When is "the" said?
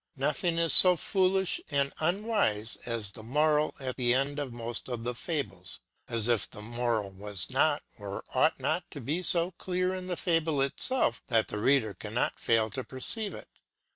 3.11-3.21, 3.97-4.15, 5.03-5.13, 6.49-6.63, 10.07-10.17, 11.49-11.59